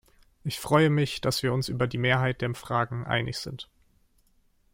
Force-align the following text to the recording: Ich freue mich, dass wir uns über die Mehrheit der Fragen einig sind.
Ich 0.43 0.59
freue 0.59 0.89
mich, 0.89 1.21
dass 1.21 1.43
wir 1.43 1.53
uns 1.53 1.69
über 1.69 1.85
die 1.85 1.99
Mehrheit 1.99 2.41
der 2.41 2.55
Fragen 2.55 3.05
einig 3.05 3.35
sind. 3.37 3.69